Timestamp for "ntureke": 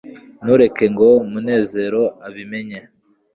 0.43-0.85